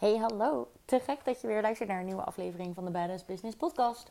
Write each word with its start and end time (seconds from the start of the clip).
Hey, 0.00 0.16
hallo. 0.16 0.70
Te 0.84 1.00
gek 1.00 1.24
dat 1.24 1.40
je 1.40 1.46
weer 1.46 1.62
luistert 1.62 1.88
naar 1.88 1.98
een 1.98 2.06
nieuwe 2.06 2.24
aflevering 2.24 2.74
van 2.74 2.84
de 2.84 2.90
Badass 2.90 3.24
Business 3.24 3.56
Podcast. 3.56 4.10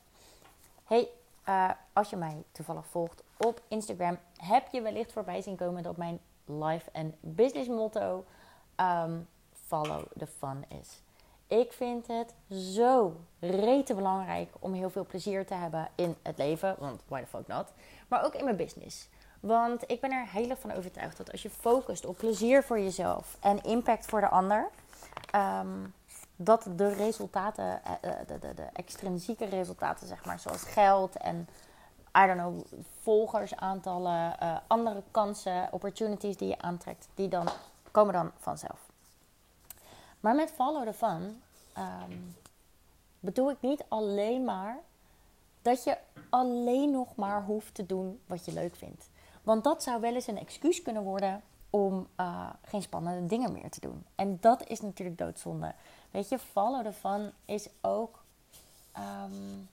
Hey, 0.83 1.09
uh, 1.45 1.69
als 1.93 2.09
je 2.09 2.15
mij 2.15 2.43
toevallig 2.51 2.87
volgt 2.87 3.23
op 3.37 3.61
Instagram, 3.67 4.17
heb 4.37 4.67
je 4.71 4.81
wellicht 4.81 5.11
voorbij 5.11 5.41
zien 5.41 5.55
komen 5.55 5.83
dat 5.83 5.97
mijn 5.97 6.19
life 6.45 6.89
en 6.91 7.15
business 7.19 7.69
motto 7.69 8.25
um, 8.77 9.27
follow 9.67 10.01
the 10.17 10.27
fun 10.27 10.65
is. 10.81 11.01
Ik 11.47 11.73
vind 11.73 12.07
het 12.07 12.33
zo 12.49 13.15
rete 13.39 13.93
belangrijk 13.93 14.53
om 14.59 14.73
heel 14.73 14.89
veel 14.89 15.05
plezier 15.05 15.45
te 15.45 15.53
hebben 15.53 15.89
in 15.95 16.15
het 16.21 16.37
leven, 16.37 16.75
want 16.79 17.01
why 17.07 17.21
the 17.21 17.27
fuck 17.27 17.47
not, 17.47 17.73
maar 18.07 18.25
ook 18.25 18.33
in 18.33 18.43
mijn 18.43 18.57
business. 18.57 19.09
Want 19.39 19.91
ik 19.91 20.01
ben 20.01 20.11
er 20.11 20.31
heilig 20.31 20.59
van 20.59 20.71
overtuigd 20.71 21.17
dat 21.17 21.31
als 21.31 21.41
je 21.41 21.49
focust 21.49 22.05
op 22.05 22.17
plezier 22.17 22.63
voor 22.63 22.79
jezelf 22.79 23.37
en 23.39 23.63
impact 23.63 24.05
voor 24.05 24.21
de 24.21 24.29
ander, 24.29 24.69
um, 25.35 25.93
dat 26.35 26.67
de 26.75 26.93
resultaten, 26.93 27.83
eh, 27.83 27.93
eh, 28.01 28.27
de, 28.27 28.39
de, 28.39 28.53
de, 28.53 28.67
extrinsieke 28.73 29.45
resultaten, 29.45 30.07
zeg 30.07 30.25
maar, 30.25 30.39
zoals 30.39 30.63
geld 30.63 31.17
en 31.17 31.47
I 32.17 32.25
don't 32.25 32.39
know, 32.39 32.61
volgersaantallen, 33.01 34.35
uh, 34.43 34.57
andere 34.67 35.03
kansen, 35.11 35.67
opportunities 35.71 36.37
die 36.37 36.47
je 36.47 36.61
aantrekt, 36.61 37.07
die 37.15 37.27
dan 37.27 37.47
komen 37.91 38.13
dan 38.13 38.31
vanzelf. 38.37 38.79
Maar 40.19 40.35
met 40.35 40.51
follow 40.51 40.87
the 40.87 40.93
fun 40.93 41.41
um, 41.77 42.35
bedoel 43.19 43.49
ik 43.49 43.57
niet 43.61 43.83
alleen 43.87 44.43
maar 44.43 44.77
dat 45.61 45.83
je 45.83 45.97
alleen 46.29 46.91
nog 46.91 47.15
maar 47.15 47.43
hoeft 47.43 47.73
te 47.73 47.85
doen 47.85 48.21
wat 48.25 48.45
je 48.45 48.53
leuk 48.53 48.75
vindt. 48.75 49.09
Want 49.43 49.63
dat 49.63 49.83
zou 49.83 50.01
wel 50.01 50.13
eens 50.13 50.27
een 50.27 50.37
excuus 50.37 50.81
kunnen 50.81 51.03
worden 51.03 51.41
om 51.69 52.07
uh, 52.19 52.49
geen 52.63 52.81
spannende 52.81 53.25
dingen 53.25 53.51
meer 53.51 53.69
te 53.69 53.79
doen. 53.79 54.05
En 54.15 54.37
dat 54.41 54.67
is 54.67 54.81
natuurlijk 54.81 55.17
doodzonde. 55.17 55.73
Weet 56.11 56.29
je, 56.29 56.39
the 56.83 56.93
fun 56.93 57.31
is 57.45 57.69
ook 57.81 58.23
um, 58.97 59.69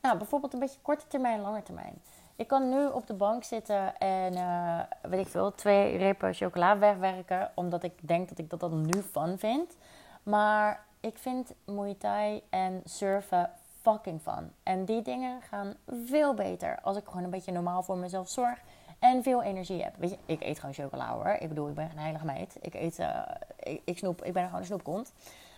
nou, 0.00 0.18
bijvoorbeeld 0.18 0.52
een 0.52 0.58
beetje 0.58 0.80
korte 0.82 1.06
termijn, 1.06 1.40
lange 1.40 1.62
termijn. 1.62 2.00
Ik 2.36 2.46
kan 2.46 2.68
nu 2.68 2.86
op 2.86 3.06
de 3.06 3.14
bank 3.14 3.44
zitten 3.44 3.98
en 3.98 4.32
uh, 4.32 4.80
weet 5.02 5.20
ik 5.20 5.28
veel, 5.28 5.54
twee 5.54 5.96
repen 5.96 6.34
chocola 6.34 6.78
wegwerken, 6.78 7.50
omdat 7.54 7.82
ik 7.82 7.92
denk 8.00 8.28
dat 8.28 8.38
ik 8.38 8.50
dat 8.50 8.60
dan 8.60 8.86
nu 8.86 9.02
fun 9.02 9.38
vind. 9.38 9.76
Maar 10.22 10.84
ik 11.00 11.18
vind 11.18 11.52
Muay 11.64 11.94
Thai 11.94 12.42
en 12.50 12.82
surfen 12.84 13.50
fucking 13.82 14.20
fun. 14.20 14.52
En 14.62 14.84
die 14.84 15.02
dingen 15.02 15.42
gaan 15.42 15.74
veel 16.06 16.34
beter 16.34 16.78
als 16.82 16.96
ik 16.96 17.04
gewoon 17.06 17.24
een 17.24 17.30
beetje 17.30 17.52
normaal 17.52 17.82
voor 17.82 17.96
mezelf 17.96 18.28
zorg 18.28 18.58
en 18.98 19.22
veel 19.22 19.42
energie 19.42 19.82
heb. 19.82 19.94
Weet 19.96 20.10
je, 20.10 20.18
ik 20.26 20.42
eet 20.42 20.58
gewoon 20.58 20.74
chocola 20.74 21.14
hoor. 21.14 21.36
Ik 21.38 21.48
bedoel, 21.48 21.68
ik 21.68 21.74
ben 21.74 21.90
een 21.90 21.98
heilige 21.98 22.24
meid. 22.24 22.56
Ik 22.60 22.74
eet, 22.74 22.98
uh, 22.98 23.22
ik, 23.84 23.98
snoep, 23.98 24.24
ik 24.24 24.32
ben 24.32 24.44
gewoon 24.44 24.60
een 24.60 24.66
snoepkont. 24.66 25.12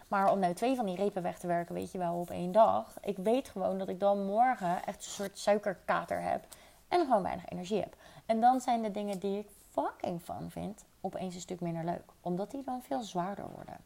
Maar 0.09 0.33
om 0.33 0.39
nou 0.39 0.55
twee 0.55 0.77
van 0.77 0.87
die 0.87 0.97
repen 0.97 1.23
weg 1.23 1.39
te 1.39 1.47
werken, 1.47 1.75
weet 1.75 1.93
je 1.93 1.99
wel, 1.99 2.15
op 2.15 2.31
één 2.31 2.53
dag. 2.53 2.95
Ik 3.01 3.17
weet 3.17 3.49
gewoon 3.49 3.79
dat 3.79 3.89
ik 3.89 4.01
dan 4.01 4.25
morgen 4.25 4.85
echt 4.85 5.05
een 5.05 5.11
soort 5.11 5.39
suikerkater 5.39 6.23
heb. 6.23 6.47
En 6.89 7.07
gewoon 7.07 7.23
weinig 7.23 7.49
energie 7.49 7.81
heb. 7.81 7.97
En 8.27 8.41
dan 8.41 8.61
zijn 8.61 8.83
de 8.83 8.91
dingen 8.91 9.19
die 9.19 9.39
ik 9.39 9.49
fucking 9.71 10.23
fun 10.23 10.51
vind, 10.51 10.85
opeens 11.01 11.35
een 11.35 11.41
stuk 11.41 11.61
minder 11.61 11.85
leuk. 11.85 12.05
Omdat 12.21 12.51
die 12.51 12.65
dan 12.65 12.83
veel 12.83 13.03
zwaarder 13.03 13.45
worden. 13.55 13.77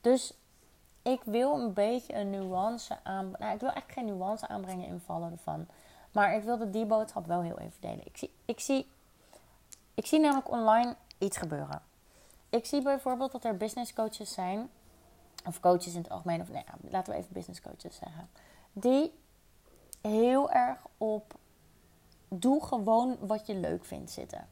Dus 0.00 0.34
ik 1.02 1.20
wil 1.24 1.60
een 1.60 1.72
beetje 1.72 2.14
een 2.14 2.30
nuance 2.30 2.96
aan... 3.02 3.30
Nou, 3.38 3.54
ik 3.54 3.60
wil 3.60 3.70
eigenlijk 3.70 3.92
geen 3.92 4.04
nuance 4.04 4.48
aanbrengen 4.48 4.86
in 4.86 5.00
vallen 5.00 5.32
ervan. 5.32 5.66
Maar 6.12 6.34
ik 6.34 6.42
wilde 6.42 6.70
die 6.70 6.86
boodschap 6.86 7.26
wel 7.26 7.42
heel 7.42 7.58
even 7.58 7.80
delen. 7.80 8.06
Ik 8.06 8.16
zie, 8.16 8.32
ik 8.44 8.60
zie, 8.60 8.90
ik 9.94 10.06
zie 10.06 10.20
namelijk 10.20 10.50
online 10.50 10.96
iets 11.18 11.36
gebeuren. 11.36 11.82
Ik 12.48 12.66
zie 12.66 12.82
bijvoorbeeld 12.82 13.32
dat 13.32 13.44
er 13.44 13.56
business 13.56 13.92
coaches 13.92 14.32
zijn, 14.32 14.70
of 15.46 15.60
coaches 15.60 15.94
in 15.94 16.02
het 16.02 16.10
algemeen, 16.10 16.40
of 16.40 16.48
nee, 16.48 16.64
laten 16.90 17.12
we 17.12 17.18
even 17.18 17.32
business 17.32 17.60
coaches 17.60 17.96
zeggen, 17.96 18.28
die 18.72 19.12
heel 20.00 20.50
erg 20.50 20.78
op 20.98 21.34
doe 22.28 22.64
gewoon 22.64 23.16
wat 23.20 23.46
je 23.46 23.54
leuk 23.54 23.84
vindt 23.84 24.10
zitten. 24.10 24.48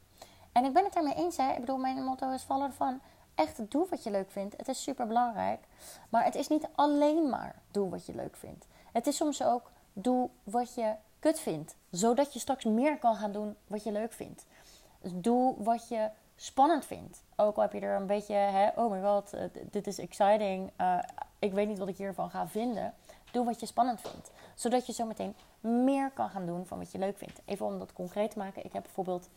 En 0.52 0.64
ik 0.64 0.72
ben 0.72 0.84
het 0.84 0.92
daarmee 0.92 1.14
eens. 1.14 1.36
Hè. 1.36 1.50
Ik 1.52 1.60
bedoel, 1.60 1.76
mijn 1.76 2.04
motto 2.04 2.30
is 2.30 2.42
vallen 2.42 2.72
van 2.72 3.00
echt 3.34 3.70
doe 3.70 3.86
wat 3.90 4.02
je 4.02 4.10
leuk 4.10 4.30
vindt. 4.30 4.56
Het 4.56 4.68
is 4.68 4.82
super 4.82 5.06
belangrijk. 5.06 5.60
Maar 6.08 6.24
het 6.24 6.34
is 6.34 6.48
niet 6.48 6.68
alleen 6.74 7.28
maar 7.28 7.54
doe 7.70 7.90
wat 7.90 8.06
je 8.06 8.14
leuk 8.14 8.36
vindt. 8.36 8.66
Het 8.92 9.06
is 9.06 9.16
soms 9.16 9.42
ook 9.42 9.70
doe 9.92 10.30
wat 10.42 10.74
je 10.74 10.94
kut 11.20 11.40
vindt. 11.40 11.76
Zodat 11.90 12.32
je 12.32 12.38
straks 12.38 12.64
meer 12.64 12.98
kan 12.98 13.16
gaan 13.16 13.32
doen 13.32 13.56
wat 13.66 13.84
je 13.84 13.92
leuk 13.92 14.12
vindt. 14.12 14.46
Dus 15.00 15.12
doe 15.14 15.54
wat 15.58 15.88
je 15.88 16.10
spannend 16.36 16.84
vindt. 16.84 17.22
Ook 17.36 17.56
al 17.56 17.62
heb 17.62 17.72
je 17.72 17.80
er 17.80 17.96
een 17.96 18.06
beetje, 18.06 18.34
hè, 18.34 18.68
oh 18.74 18.90
my 18.90 19.02
god, 19.02 19.34
uh, 19.34 19.40
dit 19.70 19.86
is 19.86 19.98
exciting. 19.98 20.70
Uh, 20.80 20.98
ik 21.38 21.52
weet 21.52 21.68
niet 21.68 21.78
wat 21.78 21.88
ik 21.88 21.96
hiervan 21.96 22.30
ga 22.30 22.48
vinden. 22.48 22.94
Doe 23.30 23.44
wat 23.44 23.60
je 23.60 23.66
spannend 23.66 24.00
vindt. 24.00 24.30
Zodat 24.54 24.86
je 24.86 24.92
zometeen 24.92 25.34
meer 25.60 26.10
kan 26.10 26.30
gaan 26.30 26.46
doen 26.46 26.66
van 26.66 26.78
wat 26.78 26.92
je 26.92 26.98
leuk 26.98 27.18
vindt. 27.18 27.40
Even 27.44 27.66
om 27.66 27.78
dat 27.78 27.92
concreet 27.92 28.30
te 28.30 28.38
maken. 28.38 28.64
Ik 28.64 28.72
heb 28.72 28.82
bijvoorbeeld 28.82 29.28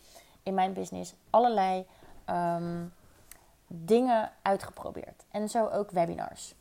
in 0.44 0.54
mijn 0.54 0.74
business 0.74 1.14
allerlei 1.30 1.86
um, 2.30 2.94
dingen 3.68 4.32
uitgeprobeerd. 4.42 5.24
En 5.32 5.50
zo 5.50 5.68
ook 5.68 5.92
webinars. 5.92 6.54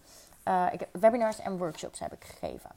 Uh, 0.45 0.67
ik, 0.71 0.89
webinars 0.93 1.39
en 1.39 1.59
workshops 1.59 1.99
heb 1.99 2.13
ik 2.13 2.25
gegeven. 2.25 2.71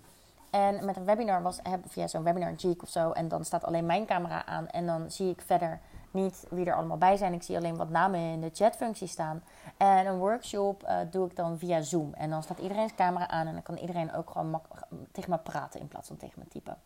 En 0.55 0.85
met 0.85 0.95
een 0.95 1.05
webinar 1.05 1.41
was 1.41 1.59
heb 1.63 1.79
via 1.87 2.07
zo'n 2.07 2.23
webinar 2.23 2.53
Geek 2.57 2.81
of 2.81 2.89
zo. 2.89 3.11
En 3.11 3.27
dan 3.27 3.45
staat 3.45 3.63
alleen 3.63 3.85
mijn 3.85 4.05
camera 4.05 4.45
aan. 4.45 4.67
En 4.67 4.85
dan 4.85 5.11
zie 5.11 5.29
ik 5.29 5.41
verder 5.41 5.79
niet 6.11 6.45
wie 6.49 6.65
er 6.65 6.75
allemaal 6.75 6.97
bij 6.97 7.17
zijn. 7.17 7.33
Ik 7.33 7.43
zie 7.43 7.57
alleen 7.57 7.75
wat 7.75 7.89
namen 7.89 8.19
in 8.19 8.41
de 8.41 8.49
chatfunctie 8.53 9.07
staan. 9.07 9.43
En 9.77 10.05
een 10.05 10.17
workshop 10.17 10.83
uh, 10.83 10.97
doe 11.11 11.29
ik 11.29 11.35
dan 11.35 11.57
via 11.57 11.81
Zoom. 11.81 12.13
En 12.13 12.29
dan 12.29 12.43
staat 12.43 12.59
iedereen's 12.59 12.95
camera 12.95 13.27
aan. 13.27 13.47
En 13.47 13.53
dan 13.53 13.63
kan 13.63 13.77
iedereen 13.77 14.13
ook 14.13 14.29
gewoon 14.29 14.61
tegen 15.11 15.29
me 15.29 15.37
praten 15.37 15.79
in 15.79 15.87
plaats 15.87 16.07
van 16.07 16.17
tegen 16.17 16.39
me 16.39 16.47
typen. 16.47 16.77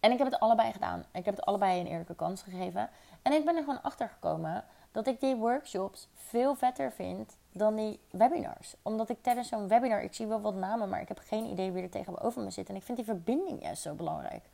En 0.00 0.10
ik 0.10 0.18
heb 0.18 0.30
het 0.30 0.40
allebei 0.40 0.72
gedaan. 0.72 1.04
Ik 1.12 1.24
heb 1.24 1.36
het 1.36 1.44
allebei 1.44 1.80
een 1.80 1.86
eerlijke 1.86 2.14
kans 2.14 2.42
gegeven. 2.42 2.90
En 3.22 3.32
ik 3.32 3.44
ben 3.44 3.56
er 3.56 3.62
gewoon 3.62 3.82
achter 3.82 4.08
gekomen 4.08 4.64
dat 4.92 5.06
ik 5.06 5.20
die 5.20 5.36
workshops 5.36 6.08
veel 6.14 6.54
vetter 6.54 6.92
vind 6.92 7.36
dan 7.52 7.74
die 7.74 8.00
webinars. 8.10 8.74
Omdat 8.82 9.08
ik 9.08 9.22
tijdens 9.22 9.48
zo'n 9.48 9.68
webinar, 9.68 10.02
ik 10.02 10.14
zie 10.14 10.26
wel 10.26 10.40
wat 10.40 10.54
namen, 10.54 10.88
maar 10.88 11.00
ik 11.00 11.08
heb 11.08 11.18
geen 11.18 11.44
idee 11.44 11.70
wie 11.70 11.82
er 11.82 11.90
tegenover 11.90 12.42
me 12.42 12.50
zit. 12.50 12.68
En 12.68 12.76
ik 12.76 12.82
vind 12.82 12.96
die 12.96 13.06
verbinding 13.06 13.62
juist 13.62 13.82
zo 13.82 13.94
belangrijk. 13.94 14.44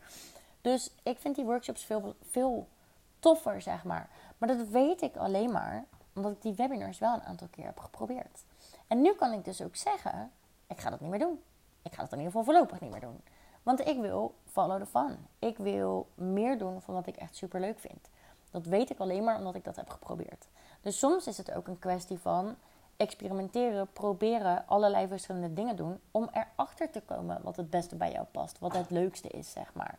Dus 0.61 0.91
ik 1.03 1.19
vind 1.19 1.35
die 1.35 1.45
workshops 1.45 1.85
veel, 1.85 2.15
veel 2.31 2.69
toffer, 3.19 3.63
zeg 3.63 3.85
maar. 3.85 4.09
Maar 4.39 4.49
dat 4.49 4.69
weet 4.69 5.03
ik 5.03 5.17
alleen 5.17 5.53
maar 5.53 5.85
omdat 6.15 6.33
ik 6.33 6.43
die 6.43 6.55
webinars 6.55 6.99
wel 6.99 7.15
een 7.15 7.23
aantal 7.23 7.49
keer 7.51 7.65
heb 7.65 7.79
geprobeerd. 7.79 8.45
En 8.87 9.03
nu 9.03 9.13
kan 9.13 9.33
ik 9.33 9.45
dus 9.45 9.63
ook 9.63 9.77
zeggen, 9.77 10.31
ik 10.67 10.81
ga 10.81 10.91
dat 10.91 11.01
niet 11.01 11.11
meer 11.11 11.19
doen. 11.19 11.43
Ik 11.83 11.95
ga 11.95 12.03
dat 12.03 12.13
in 12.13 12.19
ieder 12.19 12.33
geval 12.33 12.45
voorlopig 12.45 12.81
niet 12.81 12.91
meer 12.91 13.01
doen. 13.01 13.21
Want 13.63 13.87
ik 13.87 14.01
wil 14.01 14.35
follow 14.45 14.81
the 14.81 14.87
fun. 14.87 15.27
Ik 15.39 15.59
wil 15.59 16.09
meer 16.15 16.59
doen 16.59 16.81
van 16.81 16.95
wat 16.95 17.07
ik 17.07 17.17
echt 17.17 17.37
super 17.37 17.61
leuk 17.61 17.79
vind. 17.79 18.09
Dat 18.59 18.67
weet 18.67 18.91
ik 18.91 18.99
alleen 18.99 19.25
maar 19.25 19.37
omdat 19.37 19.55
ik 19.55 19.65
dat 19.65 19.77
heb 19.77 19.91
geprobeerd. 19.91 20.47
Dus 20.81 20.99
soms 20.99 21.27
is 21.27 21.37
het 21.37 21.53
ook 21.53 21.67
een 21.67 21.79
kwestie 21.79 22.19
van 22.19 22.57
experimenteren, 22.97 23.89
proberen, 23.93 24.65
allerlei 24.67 25.09
verschillende 25.09 25.53
dingen 25.53 25.77
doen. 25.77 26.01
Om 26.11 26.29
erachter 26.33 26.91
te 26.91 27.01
komen 27.01 27.41
wat 27.43 27.57
het 27.57 27.71
beste 27.71 27.97
bij 27.97 28.13
jou 28.13 28.27
past. 28.31 28.59
Wat 28.59 28.73
het 28.73 28.91
leukste 28.91 29.29
is, 29.29 29.51
zeg 29.51 29.73
maar. 29.73 29.99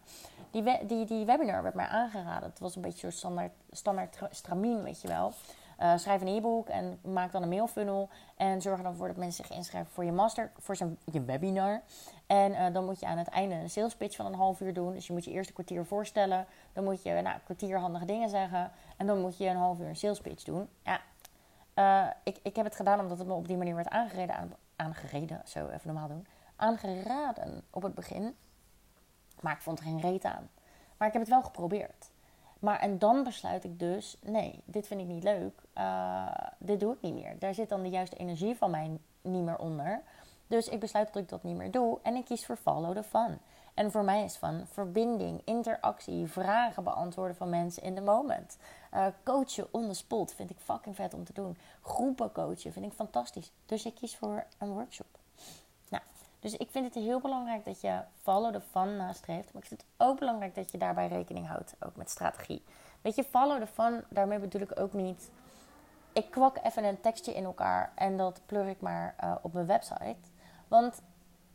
Die, 0.51 0.85
die, 0.85 1.05
die 1.05 1.25
webinar 1.25 1.63
werd 1.63 1.75
mij 1.75 1.87
aangeraden. 1.87 2.49
Het 2.49 2.59
was 2.59 2.75
een 2.75 2.81
beetje 2.81 2.99
zo'n 2.99 3.11
standaard, 3.11 3.51
standaard 3.71 4.17
stramien, 4.29 4.83
weet 4.83 5.01
je 5.01 5.07
wel. 5.07 5.33
Uh, 5.81 5.97
schrijf 5.97 6.21
een 6.21 6.27
e-book 6.27 6.69
en 6.69 6.99
maak 7.01 7.31
dan 7.31 7.41
een 7.41 7.49
mailfunnel. 7.49 8.09
En 8.37 8.61
zorg 8.61 8.77
er 8.77 8.83
dan 8.83 8.95
voor 8.95 9.07
dat 9.07 9.17
mensen 9.17 9.45
zich 9.45 9.55
inschrijven 9.55 9.91
voor 9.91 10.05
je 10.05 10.11
master, 10.11 10.51
voor 10.57 10.75
je 11.11 11.21
webinar. 11.25 11.81
En 12.27 12.51
uh, 12.51 12.73
dan 12.73 12.85
moet 12.85 12.99
je 12.99 13.05
aan 13.05 13.17
het 13.17 13.27
einde 13.27 13.55
een 13.55 13.69
sales 13.69 13.95
pitch 13.95 14.15
van 14.15 14.25
een 14.25 14.33
half 14.33 14.59
uur 14.59 14.73
doen. 14.73 14.93
Dus 14.93 15.07
je 15.07 15.13
moet 15.13 15.25
je 15.25 15.31
eerst 15.31 15.47
een 15.47 15.53
kwartier 15.53 15.85
voorstellen. 15.85 16.45
Dan 16.73 16.83
moet 16.83 17.03
je 17.03 17.11
nou, 17.11 17.35
een 17.35 17.43
kwartier 17.43 17.79
handige 17.79 18.05
dingen 18.05 18.29
zeggen. 18.29 18.71
En 18.97 19.07
dan 19.07 19.21
moet 19.21 19.37
je 19.37 19.47
een 19.47 19.55
half 19.55 19.79
uur 19.79 19.87
een 19.87 19.95
sales 19.95 20.21
pitch 20.21 20.43
doen. 20.43 20.69
Ja, 20.83 21.01
uh, 21.75 22.11
ik, 22.23 22.39
ik 22.43 22.55
heb 22.55 22.65
het 22.65 22.75
gedaan 22.75 22.99
omdat 22.99 23.17
het 23.17 23.27
me 23.27 23.33
op 23.33 23.47
die 23.47 23.57
manier 23.57 23.75
werd 23.75 23.89
aangereden. 23.89 24.35
Aan, 24.35 24.53
aangereden, 24.75 25.41
zo 25.45 25.67
even 25.67 25.81
normaal 25.83 26.07
doen. 26.07 26.27
Aangeraden 26.55 27.63
op 27.69 27.81
het 27.81 27.93
begin. 27.93 28.35
Maar 29.39 29.53
ik 29.53 29.61
vond 29.61 29.79
er 29.79 29.85
geen 29.85 29.99
reet 29.99 30.25
aan. 30.25 30.49
Maar 30.97 31.07
ik 31.07 31.13
heb 31.13 31.21
het 31.21 31.31
wel 31.31 31.41
geprobeerd. 31.41 32.09
Maar 32.59 32.79
en 32.79 32.99
dan 32.99 33.23
besluit 33.23 33.63
ik 33.63 33.79
dus, 33.79 34.17
nee, 34.21 34.59
dit 34.65 34.87
vind 34.87 35.01
ik 35.01 35.07
niet 35.07 35.23
leuk. 35.23 35.61
Uh, 35.77 36.27
dit 36.57 36.79
doe 36.79 36.93
ik 36.93 37.01
niet 37.01 37.13
meer. 37.13 37.39
Daar 37.39 37.53
zit 37.53 37.69
dan 37.69 37.81
de 37.81 37.89
juiste 37.89 38.15
energie 38.15 38.55
van 38.55 38.71
mij 38.71 38.99
niet 39.21 39.43
meer 39.43 39.57
onder. 39.57 40.01
Dus 40.47 40.67
ik 40.67 40.79
besluit 40.79 41.13
dat 41.13 41.23
ik 41.23 41.29
dat 41.29 41.43
niet 41.43 41.57
meer 41.57 41.71
doe. 41.71 41.99
En 42.03 42.15
ik 42.15 42.25
kies 42.25 42.45
voor 42.45 42.57
follow 42.57 42.95
the 42.95 43.03
fun. 43.03 43.39
En 43.73 43.91
voor 43.91 44.03
mij 44.03 44.23
is 44.23 44.37
van 44.37 44.67
verbinding, 44.67 45.41
interactie, 45.45 46.27
vragen 46.27 46.83
beantwoorden 46.83 47.35
van 47.35 47.49
mensen 47.49 47.83
in 47.83 47.95
de 47.95 48.01
moment. 48.01 48.57
Uh, 48.93 49.05
coachen 49.23 49.67
on 49.71 49.87
the 49.87 49.93
spot 49.93 50.33
vind 50.33 50.49
ik 50.49 50.57
fucking 50.59 50.95
vet 50.95 51.13
om 51.13 51.23
te 51.23 51.33
doen. 51.33 51.57
Groepen 51.81 52.31
coachen 52.31 52.73
vind 52.73 52.85
ik 52.85 52.93
fantastisch. 52.93 53.51
Dus 53.65 53.85
ik 53.85 53.95
kies 53.95 54.15
voor 54.15 54.45
een 54.57 54.73
workshop. 54.73 55.18
Dus 56.39 56.57
ik 56.57 56.71
vind 56.71 56.85
het 56.85 57.03
heel 57.03 57.19
belangrijk 57.19 57.65
dat 57.65 57.81
je 57.81 58.01
follow 58.21 58.53
the 58.53 58.61
fun 58.61 58.95
nastreeft. 58.95 59.53
Maar 59.53 59.61
ik 59.61 59.67
vind 59.67 59.81
het 59.81 60.07
ook 60.07 60.19
belangrijk 60.19 60.55
dat 60.55 60.71
je 60.71 60.77
daarbij 60.77 61.07
rekening 61.07 61.47
houdt, 61.47 61.75
ook 61.79 61.95
met 61.95 62.09
strategie. 62.09 62.63
Weet 63.01 63.15
je, 63.15 63.23
follow 63.23 63.59
the 63.59 63.67
fun, 63.67 64.03
daarmee 64.09 64.39
bedoel 64.39 64.61
ik 64.61 64.79
ook 64.79 64.93
niet 64.93 65.29
ik 66.13 66.31
kwak 66.31 66.57
even 66.63 66.83
een 66.83 67.01
tekstje 67.01 67.33
in 67.33 67.43
elkaar 67.43 67.91
en 67.95 68.17
dat 68.17 68.41
pleur 68.45 68.67
ik 68.67 68.81
maar 68.81 69.15
uh, 69.23 69.35
op 69.41 69.53
mijn 69.53 69.65
website. 69.65 70.29
Want 70.67 71.01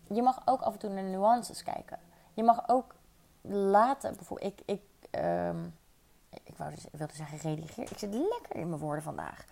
je 0.08 0.22
mag 0.22 0.42
ook 0.44 0.60
af 0.60 0.72
en 0.72 0.78
toe 0.78 0.90
naar 0.90 1.02
nuances 1.02 1.62
kijken. 1.62 1.98
Je 2.34 2.42
mag 2.42 2.68
ook 2.68 2.94
laten, 3.40 4.16
bijvoorbeeld, 4.16 4.52
ik, 4.52 4.62
ik, 4.66 5.20
um, 5.20 5.78
ik, 6.44 6.56
wou 6.56 6.70
dus, 6.70 6.86
wilde 6.92 7.14
zeggen 7.14 7.38
redigeer. 7.38 7.90
Ik 7.90 7.98
zit 7.98 8.14
lekker 8.14 8.56
in 8.56 8.68
mijn 8.68 8.80
woorden 8.80 9.02
vandaag. 9.02 9.44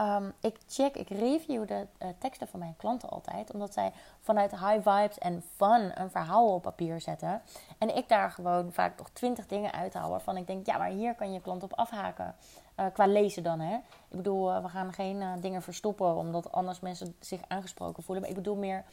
Um, 0.00 0.32
ik 0.40 0.56
check, 0.66 0.96
ik 0.96 1.08
review 1.08 1.66
de 1.66 1.86
uh, 2.02 2.08
teksten 2.18 2.48
van 2.48 2.58
mijn 2.58 2.76
klanten 2.76 3.08
altijd. 3.08 3.52
Omdat 3.52 3.72
zij 3.72 3.92
vanuit 4.20 4.50
high 4.50 4.90
vibes 4.90 5.18
en 5.18 5.42
fun 5.56 6.00
een 6.00 6.10
verhaal 6.10 6.54
op 6.54 6.62
papier 6.62 7.00
zetten. 7.00 7.42
En 7.78 7.96
ik 7.96 8.08
daar 8.08 8.30
gewoon 8.30 8.72
vaak 8.72 8.98
nog 8.98 9.10
twintig 9.10 9.46
dingen 9.46 9.72
uithou 9.72 10.10
waarvan 10.10 10.36
ik 10.36 10.46
denk... 10.46 10.66
Ja, 10.66 10.78
maar 10.78 10.88
hier 10.88 11.14
kan 11.14 11.32
je 11.32 11.40
klant 11.40 11.62
op 11.62 11.74
afhaken. 11.74 12.34
Uh, 12.76 12.86
qua 12.92 13.06
lezen 13.06 13.42
dan, 13.42 13.60
hè. 13.60 13.74
Ik 14.08 14.16
bedoel, 14.16 14.50
uh, 14.50 14.62
we 14.62 14.68
gaan 14.68 14.92
geen 14.92 15.40
dingen 15.40 15.62
verstoppen... 15.62 16.16
omdat 16.16 16.52
anders 16.52 16.80
mensen 16.80 17.16
zich 17.20 17.40
aangesproken 17.48 18.02
voelen. 18.02 18.22
Maar 18.22 18.32
ik 18.32 18.42
bedoel 18.42 18.56
meer, 18.56 18.84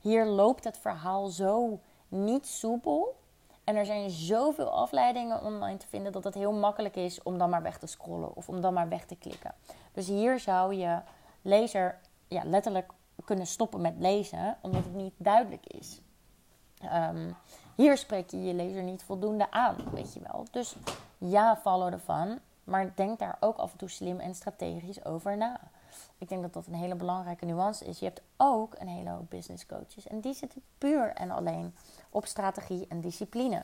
hier 0.00 0.26
loopt 0.26 0.64
het 0.64 0.78
verhaal 0.78 1.26
zo 1.26 1.78
niet 2.08 2.46
soepel... 2.46 3.22
En 3.64 3.76
er 3.76 3.86
zijn 3.86 4.10
zoveel 4.10 4.70
afleidingen 4.70 5.42
online 5.42 5.76
te 5.76 5.86
vinden 5.86 6.12
dat 6.12 6.24
het 6.24 6.34
heel 6.34 6.52
makkelijk 6.52 6.96
is 6.96 7.22
om 7.22 7.38
dan 7.38 7.50
maar 7.50 7.62
weg 7.62 7.78
te 7.78 7.86
scrollen 7.86 8.36
of 8.36 8.48
om 8.48 8.60
dan 8.60 8.74
maar 8.74 8.88
weg 8.88 9.04
te 9.04 9.16
klikken. 9.16 9.54
Dus 9.92 10.06
hier 10.06 10.40
zou 10.40 10.74
je 10.74 11.00
lezer 11.42 12.00
ja, 12.28 12.42
letterlijk 12.44 12.92
kunnen 13.24 13.46
stoppen 13.46 13.80
met 13.80 13.94
lezen, 13.98 14.56
omdat 14.60 14.84
het 14.84 14.94
niet 14.94 15.14
duidelijk 15.16 15.66
is. 15.66 16.00
Ehm, 16.78 17.30
hier 17.74 17.96
spreek 17.96 18.30
je 18.30 18.42
je 18.42 18.54
lezer 18.54 18.82
niet 18.82 19.02
voldoende 19.02 19.50
aan, 19.50 19.76
weet 19.92 20.14
je 20.14 20.20
wel. 20.20 20.44
Dus 20.50 20.76
ja, 21.18 21.56
follow 21.56 21.92
ervan, 21.92 22.38
maar 22.64 22.92
denk 22.94 23.18
daar 23.18 23.36
ook 23.40 23.56
af 23.56 23.72
en 23.72 23.78
toe 23.78 23.90
slim 23.90 24.20
en 24.20 24.34
strategisch 24.34 25.04
over 25.04 25.36
na. 25.36 25.60
Ik 26.18 26.28
denk 26.28 26.42
dat 26.42 26.52
dat 26.52 26.66
een 26.66 26.74
hele 26.74 26.94
belangrijke 26.94 27.44
nuance 27.44 27.84
is. 27.84 27.98
Je 27.98 28.04
hebt 28.04 28.22
ook 28.36 28.74
een 28.78 28.88
hele 28.88 29.10
hoop 29.10 29.30
business 29.30 29.66
coaches 29.66 30.06
en 30.06 30.20
die 30.20 30.34
zitten 30.34 30.62
puur 30.78 31.12
en 31.14 31.30
alleen 31.30 31.74
op 32.10 32.26
strategie 32.26 32.86
en 32.88 33.00
discipline. 33.00 33.62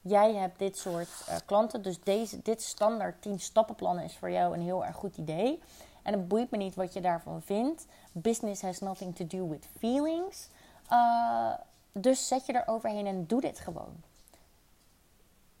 Jij 0.00 0.34
hebt 0.34 0.58
dit 0.58 0.78
soort 0.78 1.08
uh, 1.28 1.36
klanten, 1.46 1.82
dus 1.82 2.00
deze, 2.00 2.42
dit 2.42 2.62
standaard 2.62 3.22
10 3.22 3.40
stappenplan 3.40 3.98
is 3.98 4.16
voor 4.16 4.30
jou 4.30 4.54
een 4.54 4.62
heel 4.62 4.84
erg 4.84 4.96
goed 4.96 5.16
idee. 5.16 5.62
En 6.02 6.12
het 6.12 6.28
boeit 6.28 6.50
me 6.50 6.56
niet 6.56 6.74
wat 6.74 6.92
je 6.92 7.00
daarvan 7.00 7.42
vindt. 7.42 7.86
Business 8.12 8.62
has 8.62 8.80
nothing 8.80 9.16
to 9.16 9.26
do 9.26 9.48
with 9.48 9.68
feelings. 9.78 10.48
Uh, 10.92 11.52
dus 11.92 12.28
zet 12.28 12.46
je 12.46 12.52
er 12.52 12.68
overheen 12.68 13.06
en 13.06 13.26
doe 13.26 13.40
dit 13.40 13.58
gewoon. 13.58 14.02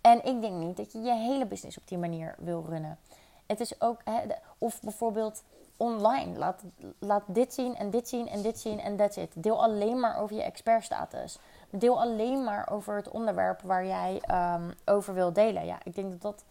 En 0.00 0.24
ik 0.24 0.40
denk 0.40 0.54
niet 0.54 0.76
dat 0.76 0.92
je 0.92 1.00
je 1.00 1.14
hele 1.14 1.46
business 1.46 1.78
op 1.78 1.88
die 1.88 1.98
manier 1.98 2.34
wil 2.38 2.64
runnen. 2.68 2.98
Het 3.46 3.60
is 3.60 3.80
ook, 3.80 4.00
hè, 4.04 4.20
of 4.58 4.80
bijvoorbeeld 4.80 5.42
online. 5.76 6.38
Laat, 6.38 6.62
laat 6.98 7.22
dit 7.26 7.54
zien 7.54 7.76
en 7.76 7.90
dit 7.90 8.08
zien 8.08 8.28
en 8.28 8.42
dit 8.42 8.58
zien 8.58 8.80
en 8.80 8.96
that's 8.96 9.16
it. 9.16 9.42
Deel 9.42 9.62
alleen 9.62 10.00
maar 10.00 10.18
over 10.18 10.36
je 10.36 10.42
expertstatus. 10.42 11.38
Deel 11.70 12.00
alleen 12.00 12.44
maar 12.44 12.70
over 12.70 12.96
het 12.96 13.08
onderwerp 13.08 13.60
waar 13.62 13.86
jij 13.86 14.22
um, 14.30 14.74
over 14.84 15.14
wil 15.14 15.32
delen. 15.32 15.66
Ja, 15.66 15.78
ik 15.84 15.94
denk 15.94 16.10
dat 16.10 16.22
dat 16.22 16.44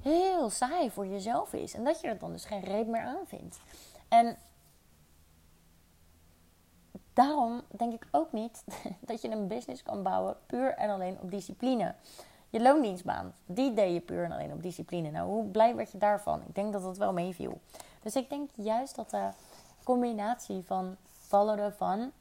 heel 0.00 0.50
saai 0.50 0.90
voor 0.90 1.06
jezelf 1.06 1.52
is. 1.52 1.74
En 1.74 1.84
dat 1.84 2.00
je 2.00 2.08
er 2.08 2.18
dan 2.18 2.32
dus 2.32 2.44
geen 2.44 2.64
reet 2.64 2.86
meer 2.86 3.04
aan 3.04 3.26
vindt. 3.26 3.58
En 4.08 4.36
daarom 7.12 7.62
denk 7.68 7.92
ik 7.92 8.06
ook 8.10 8.32
niet 8.32 8.64
dat 9.00 9.22
je 9.22 9.30
een 9.30 9.46
business 9.48 9.82
kan 9.82 10.02
bouwen 10.02 10.36
puur 10.46 10.74
en 10.74 10.90
alleen 10.90 11.18
op 11.20 11.30
discipline. 11.30 11.94
Je 12.56 12.62
loondienstbaan, 12.62 13.34
die 13.46 13.74
deed 13.74 13.92
je 13.92 14.00
puur 14.00 14.24
en 14.24 14.32
alleen 14.32 14.52
op 14.52 14.62
discipline. 14.62 15.10
Nou, 15.10 15.28
hoe 15.28 15.44
blij 15.44 15.74
werd 15.74 15.92
je 15.92 15.98
daarvan? 15.98 16.42
Ik 16.46 16.54
denk 16.54 16.72
dat 16.72 16.82
dat 16.82 16.96
wel 16.96 17.12
meeviel. 17.12 17.60
Dus 18.02 18.16
ik 18.16 18.30
denk 18.30 18.50
juist 18.54 18.94
dat 18.94 19.10
de 19.10 19.28
combinatie 19.84 20.62
van 20.64 20.96
vallen 21.12 21.58
ervan 21.58 22.12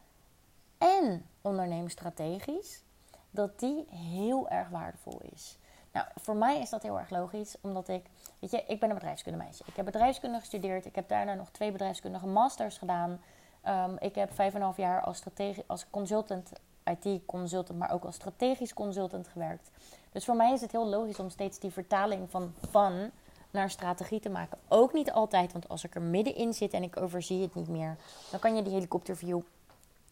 en 0.78 1.26
ondernemen 1.42 1.90
strategisch, 1.90 2.84
dat 3.30 3.60
die 3.60 3.86
heel 3.90 4.50
erg 4.50 4.70
waardevol 4.70 5.22
is. 5.34 5.58
Nou, 5.92 6.08
voor 6.16 6.36
mij 6.36 6.60
is 6.60 6.70
dat 6.70 6.84
heel 6.84 7.00
erg 7.00 7.10
logisch, 7.10 7.56
omdat 7.62 7.88
ik, 7.88 8.06
weet 8.40 8.52
je, 8.52 8.64
ik 8.68 8.80
ben 8.80 8.90
een 8.90 8.96
bedrijfskundemeisje. 8.96 9.64
Ik 9.68 9.76
heb 9.76 9.86
bedrijfskunde 9.86 10.40
gestudeerd. 10.40 10.86
Ik 10.86 10.96
heb 10.96 11.08
daarna 11.08 11.34
nog 11.34 11.50
twee 11.50 11.72
bedrijfskundige 11.72 12.28
masters 12.28 12.78
gedaan. 12.78 13.22
Um, 13.68 13.98
ik 14.00 14.16
heb 14.16 14.34
vijf 14.34 14.50
en 14.50 14.60
een 14.60 14.66
half 14.66 14.78
jaar 14.78 15.02
als, 15.02 15.24
als 15.68 15.90
consultant, 15.90 16.52
IT-consultant, 16.84 17.80
maar 17.80 17.92
ook 17.92 18.06
als 18.06 18.16
strategisch 18.16 18.74
consultant 18.74 19.28
gewerkt. 19.28 19.72
Dus 20.16 20.26
voor 20.26 20.36
mij 20.36 20.54
is 20.54 20.62
het 20.62 20.72
heel 20.72 20.88
logisch 20.88 21.20
om 21.20 21.30
steeds 21.30 21.60
die 21.60 21.72
vertaling 21.72 22.30
van 22.30 22.54
van 22.70 23.12
naar 23.52 23.70
strategie 23.70 24.20
te 24.20 24.30
maken. 24.30 24.58
Ook 24.68 24.94
niet 24.94 25.12
altijd, 25.12 25.52
want 25.52 25.70
als 25.70 25.84
ik 25.84 25.96
er 25.96 26.02
middenin 26.02 26.54
zit 26.54 26.74
en 26.74 26.84
ik 26.84 27.02
overzie 27.02 27.42
het 27.42 27.56
niet 27.56 27.68
meer, 27.68 27.98
dan 28.32 28.40
kan 28.40 28.56
je 28.56 28.62
die 28.62 28.74
helikopterview 28.74 29.40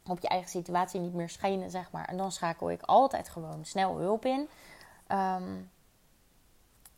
op 0.07 0.19
je 0.19 0.27
eigen 0.27 0.49
situatie 0.49 0.99
niet 0.99 1.13
meer 1.13 1.29
schijnen, 1.29 1.71
zeg 1.71 1.91
maar. 1.91 2.05
En 2.05 2.17
dan 2.17 2.31
schakel 2.31 2.71
ik 2.71 2.81
altijd 2.81 3.29
gewoon 3.29 3.65
snel 3.65 3.97
hulp 3.97 4.25
in. 4.25 4.49
Um, 5.07 5.71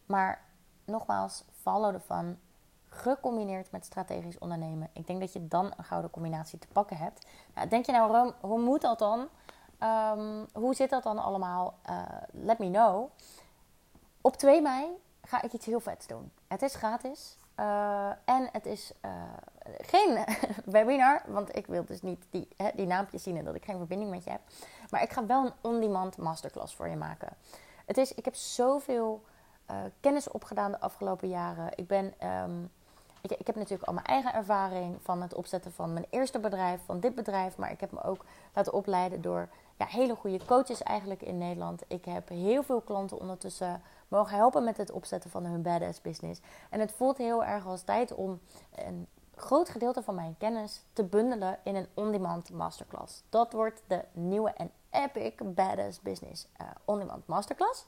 maar 0.05 0.41
nogmaals, 0.85 1.43
follow 1.61 1.93
ervan. 1.93 2.37
Gecombineerd 2.89 3.71
met 3.71 3.85
strategisch 3.85 4.37
ondernemen. 4.37 4.89
Ik 4.93 5.07
denk 5.07 5.19
dat 5.19 5.33
je 5.33 5.47
dan 5.47 5.73
een 5.77 5.83
gouden 5.83 6.11
combinatie 6.11 6.59
te 6.59 6.67
pakken 6.67 6.97
hebt. 6.97 7.25
Nou, 7.55 7.67
denk 7.67 7.85
je 7.85 7.91
nou, 7.91 8.33
hoe 8.39 8.61
moet 8.61 8.81
dat 8.81 8.99
dan? 8.99 9.27
Um, 9.83 10.45
hoe 10.53 10.73
zit 10.73 10.89
dat 10.89 11.03
dan 11.03 11.17
allemaal? 11.17 11.79
Uh, 11.89 12.01
let 12.31 12.59
me 12.59 12.69
know. 12.69 13.09
Op 14.21 14.35
2 14.35 14.61
mei 14.61 14.87
ga 15.21 15.41
ik 15.41 15.53
iets 15.53 15.65
heel 15.65 15.79
vets 15.79 16.07
doen. 16.07 16.31
Het 16.47 16.61
is 16.61 16.75
gratis. 16.75 17.37
Uh, 17.59 18.09
en 18.25 18.49
het 18.51 18.65
is 18.65 18.91
uh, 19.05 19.11
geen 19.79 20.25
webinar, 20.65 21.21
want 21.27 21.55
ik 21.55 21.67
wil 21.67 21.85
dus 21.85 22.01
niet 22.01 22.25
die, 22.29 22.47
hè, 22.57 22.69
die 22.75 22.85
naampjes 22.85 23.23
zien 23.23 23.37
en 23.37 23.45
dat 23.45 23.55
ik 23.55 23.65
geen 23.65 23.77
verbinding 23.77 24.09
met 24.11 24.23
je 24.23 24.29
heb. 24.29 24.41
Maar 24.89 25.01
ik 25.01 25.11
ga 25.11 25.25
wel 25.25 25.45
een 25.45 25.53
on-demand 25.61 26.17
masterclass 26.17 26.75
voor 26.75 26.87
je 26.87 26.95
maken. 26.95 27.29
Het 27.85 27.97
is, 27.97 28.13
ik 28.13 28.25
heb 28.25 28.35
zoveel 28.35 29.23
kennis 29.99 30.29
opgedaan 30.29 30.71
de 30.71 30.79
afgelopen 30.79 31.29
jaren. 31.29 31.69
Ik, 31.75 31.87
ben, 31.87 32.13
ik, 33.21 33.31
ik, 33.31 33.47
heb 33.47 33.55
natuurlijk 33.55 33.87
al 33.87 33.93
mijn 33.93 34.05
eigen 34.05 34.33
ervaring 34.33 34.97
van 35.01 35.21
het 35.21 35.33
opzetten 35.33 35.71
van 35.71 35.93
mijn 35.93 36.05
eerste 36.09 36.39
bedrijf, 36.39 36.81
van 36.85 36.99
dit 36.99 37.15
bedrijf. 37.15 37.57
Maar 37.57 37.71
ik 37.71 37.79
heb 37.79 37.91
me 37.91 38.03
ook 38.03 38.25
laten 38.53 38.73
opleiden 38.73 39.21
door 39.21 39.47
ja, 39.77 39.85
hele 39.85 40.15
goede 40.15 40.45
coaches 40.45 40.83
eigenlijk 40.83 41.21
in 41.21 41.37
Nederland. 41.37 41.83
Ik 41.87 42.05
heb 42.05 42.29
heel 42.29 42.63
veel 42.63 42.81
klanten 42.81 43.19
ondertussen 43.19 43.81
mogen 44.07 44.35
helpen 44.35 44.63
met 44.63 44.77
het 44.77 44.91
opzetten 44.91 45.29
van 45.29 45.45
hun 45.45 45.61
badass 45.61 46.01
business. 46.01 46.41
En 46.69 46.79
het 46.79 46.91
voelt 46.91 47.17
heel 47.17 47.43
erg 47.43 47.65
als 47.65 47.81
tijd 47.81 48.13
om 48.13 48.39
een 48.75 49.07
groot 49.35 49.69
gedeelte 49.69 50.03
van 50.03 50.15
mijn 50.15 50.35
kennis 50.37 50.81
te 50.93 51.03
bundelen 51.03 51.59
in 51.63 51.75
een 51.75 51.87
on-demand 51.93 52.51
masterclass. 52.51 53.23
Dat 53.29 53.53
wordt 53.53 53.81
de 53.87 54.03
nieuwe 54.11 54.49
en 54.49 54.71
epic 54.89 55.33
badass 55.43 56.01
business 56.01 56.47
uh, 56.61 56.67
on-demand 56.85 57.27
masterclass. 57.27 57.85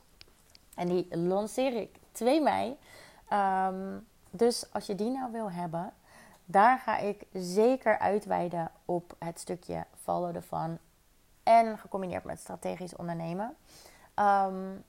En 0.75 0.87
die 0.87 1.17
lanceer 1.17 1.73
ik 1.73 1.99
2 2.11 2.41
mei. 2.41 2.77
Um, 3.33 4.07
dus 4.29 4.73
als 4.73 4.85
je 4.85 4.95
die 4.95 5.09
nou 5.09 5.31
wil 5.31 5.51
hebben, 5.51 5.93
daar 6.45 6.79
ga 6.79 6.97
ik 6.97 7.25
zeker 7.33 7.99
uitweiden 7.99 8.71
op 8.85 9.15
het 9.19 9.39
stukje 9.39 9.85
follow 10.01 10.33
the. 10.33 10.77
En 11.47 11.77
gecombineerd 11.77 12.23
met 12.23 12.39
strategisch 12.39 12.95
ondernemen. 12.95 13.55
Um, 14.15 14.83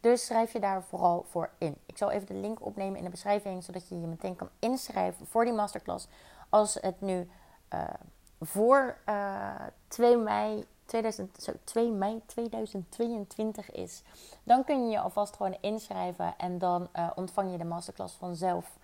dus 0.00 0.26
schrijf 0.26 0.52
je 0.52 0.60
daar 0.60 0.82
vooral 0.82 1.24
voor 1.28 1.50
in. 1.58 1.76
Ik 1.86 1.96
zal 1.96 2.10
even 2.10 2.26
de 2.26 2.34
link 2.34 2.64
opnemen 2.64 2.98
in 2.98 3.04
de 3.04 3.10
beschrijving, 3.10 3.64
zodat 3.64 3.88
je 3.88 4.00
je 4.00 4.06
meteen 4.06 4.36
kan 4.36 4.48
inschrijven 4.58 5.26
voor 5.26 5.44
die 5.44 5.52
masterclass. 5.52 6.08
Als 6.48 6.74
het 6.80 7.00
nu 7.00 7.30
uh, 7.74 7.80
voor 8.40 8.96
uh, 9.08 9.54
2 9.88 10.16
mei 10.16 10.66
2000, 10.84 11.42
zo, 11.42 11.52
2 11.64 11.90
mei 11.90 12.22
2022 12.26 13.70
is, 13.70 14.02
dan 14.42 14.64
kun 14.64 14.84
je 14.84 14.90
je 14.90 15.00
alvast 15.00 15.36
gewoon 15.36 15.56
inschrijven 15.60 16.34
en 16.38 16.58
dan 16.58 16.88
uh, 16.96 17.10
ontvang 17.14 17.52
je 17.52 17.58
de 17.58 17.64
masterclass 17.64 18.14
vanzelf 18.14 18.78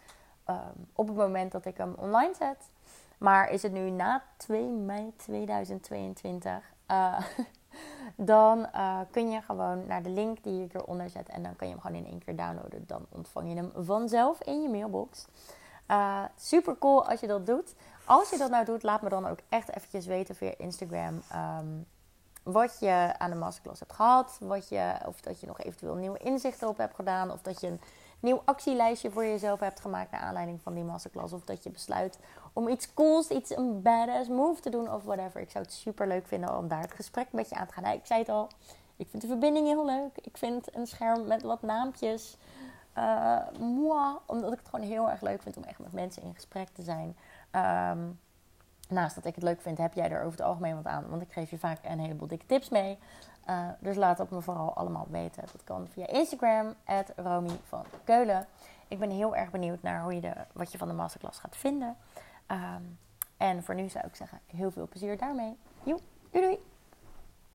um, 0.50 0.86
op 0.92 1.06
het 1.06 1.16
moment 1.16 1.52
dat 1.52 1.64
ik 1.64 1.76
hem 1.76 1.94
online 1.96 2.34
zet. 2.34 2.70
Maar 3.18 3.50
is 3.50 3.62
het 3.62 3.72
nu 3.72 3.90
na 3.90 4.22
2 4.36 4.62
mei 4.62 5.12
2022, 5.16 6.76
uh, 6.90 7.20
dan 8.34 8.58
uh, 8.74 9.00
kun 9.10 9.30
je 9.30 9.40
gewoon 9.40 9.86
naar 9.86 10.02
de 10.02 10.10
link 10.10 10.42
die 10.42 10.64
ik 10.64 10.74
eronder 10.74 11.10
zet 11.10 11.28
en 11.28 11.42
dan 11.42 11.56
kan 11.56 11.66
je 11.66 11.72
hem 11.72 11.82
gewoon 11.82 11.96
in 11.96 12.06
één 12.06 12.24
keer 12.24 12.36
downloaden. 12.36 12.84
Dan 12.86 13.06
ontvang 13.08 13.48
je 13.48 13.54
hem 13.54 13.72
vanzelf 13.74 14.42
in 14.42 14.62
je 14.62 14.68
mailbox. 14.68 15.26
Uh, 15.90 16.24
super 16.36 16.78
cool 16.78 17.06
als 17.06 17.20
je 17.20 17.26
dat 17.26 17.46
doet. 17.46 17.74
Als 18.04 18.30
je 18.30 18.38
dat 18.38 18.50
nou 18.50 18.64
doet, 18.64 18.82
laat 18.82 19.02
me 19.02 19.08
dan 19.08 19.26
ook 19.26 19.38
echt 19.48 19.68
eventjes 19.68 20.06
weten 20.06 20.34
via 20.34 20.54
Instagram. 20.56 21.22
Um, 21.34 21.86
wat 22.42 22.76
je 22.80 23.14
aan 23.18 23.30
de 23.30 23.36
masterclass 23.36 23.80
hebt 23.80 23.92
gehad. 23.92 24.38
Wat 24.40 24.68
je, 24.68 24.94
of 25.06 25.20
dat 25.20 25.40
je 25.40 25.46
nog 25.46 25.60
eventueel 25.60 25.94
nieuwe 25.94 26.18
inzichten 26.18 26.68
op 26.68 26.76
hebt 26.76 26.94
gedaan. 26.94 27.30
Of 27.30 27.42
dat 27.42 27.60
je 27.60 27.66
een 27.66 27.80
nieuw 28.20 28.42
actielijstje 28.44 29.10
voor 29.10 29.24
jezelf 29.24 29.60
hebt 29.60 29.80
gemaakt 29.80 30.10
naar 30.10 30.20
aanleiding 30.20 30.62
van 30.62 30.74
die 30.74 30.84
masterclass. 30.84 31.32
Of 31.32 31.44
dat 31.44 31.62
je 31.62 31.70
besluit 31.70 32.18
om 32.52 32.68
iets 32.68 32.94
cools, 32.94 33.28
iets 33.28 33.56
een 33.56 33.82
badass 33.82 34.28
move 34.28 34.60
te 34.60 34.70
doen 34.70 34.92
of 34.92 35.04
whatever. 35.04 35.40
Ik 35.40 35.50
zou 35.50 35.64
het 35.64 35.72
super 35.72 36.06
leuk 36.06 36.26
vinden 36.26 36.56
om 36.56 36.68
daar 36.68 36.80
het 36.80 36.92
gesprek 36.92 37.26
met 37.32 37.48
je 37.48 37.54
aan 37.54 37.66
te 37.66 37.72
gaan. 37.72 37.82
Nou, 37.82 37.96
ik 37.96 38.06
zei 38.06 38.20
het 38.20 38.28
al, 38.28 38.48
ik 38.96 39.08
vind 39.10 39.22
de 39.22 39.28
verbinding 39.28 39.66
heel 39.66 39.84
leuk. 39.84 40.18
Ik 40.22 40.36
vind 40.36 40.76
een 40.76 40.86
scherm 40.86 41.26
met 41.26 41.42
wat 41.42 41.62
naampjes 41.62 42.36
Uh, 42.98 43.38
moi, 43.58 44.16
omdat 44.26 44.52
ik 44.52 44.58
het 44.58 44.68
gewoon 44.68 44.86
heel 44.86 45.10
erg 45.10 45.20
leuk 45.20 45.42
vind 45.42 45.56
om 45.56 45.62
echt 45.62 45.78
met 45.78 45.92
mensen 45.92 46.22
in 46.22 46.34
gesprek 46.34 46.68
te 46.68 46.82
zijn. 46.82 47.16
Ehm, 47.50 47.98
naast 48.88 49.14
dat 49.14 49.24
ik 49.24 49.34
het 49.34 49.44
leuk 49.44 49.60
vind, 49.60 49.78
heb 49.78 49.94
jij 49.94 50.10
er 50.10 50.18
over 50.18 50.38
het 50.38 50.46
algemeen 50.46 50.76
wat 50.76 50.86
aan. 50.86 51.08
Want 51.08 51.22
ik 51.22 51.32
geef 51.32 51.50
je 51.50 51.58
vaak 51.58 51.78
een 51.82 51.98
heleboel 51.98 52.28
dikke 52.28 52.46
tips 52.46 52.68
mee. 52.68 52.98
Uh, 53.50 53.68
dus 53.78 53.96
laat 53.96 54.18
het 54.18 54.30
me 54.30 54.40
vooral 54.40 54.74
allemaal 54.74 55.06
weten. 55.10 55.44
Dat 55.52 55.64
kan 55.64 55.88
via 55.88 56.06
Instagram, 56.06 56.74
Romy 57.16 57.58
van 57.68 57.84
Keulen. 58.04 58.46
Ik 58.88 58.98
ben 58.98 59.10
heel 59.10 59.36
erg 59.36 59.50
benieuwd 59.50 59.82
naar 59.82 60.02
hoe 60.02 60.14
je 60.14 60.20
de, 60.20 60.32
wat 60.52 60.72
je 60.72 60.78
van 60.78 60.88
de 60.88 60.94
masterclass 60.94 61.38
gaat 61.38 61.56
vinden. 61.56 61.96
Um, 62.46 62.98
en 63.36 63.64
voor 63.64 63.74
nu 63.74 63.88
zou 63.88 64.06
ik 64.06 64.16
zeggen, 64.16 64.40
heel 64.46 64.70
veel 64.70 64.88
plezier 64.88 65.18
daarmee. 65.18 65.56
Joe, 65.82 65.98
doei 66.30 66.44
doei! 66.44 66.77